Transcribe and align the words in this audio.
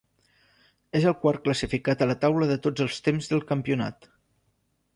És 0.99 1.03
el 1.11 1.15
quart 1.25 1.43
classificat 1.49 2.01
a 2.01 2.07
la 2.11 2.17
taula 2.25 2.47
de 2.55 2.57
tots 2.65 2.85
els 2.89 2.99
temps 3.09 3.31
del 3.35 3.47
campionat. 3.53 4.13